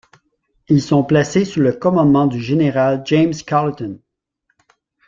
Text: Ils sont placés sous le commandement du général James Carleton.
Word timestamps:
Ils 0.67 0.81
sont 0.81 1.03
placés 1.03 1.45
sous 1.45 1.59
le 1.59 1.73
commandement 1.73 2.25
du 2.25 2.41
général 2.41 3.03
James 3.05 3.35
Carleton. 3.45 3.99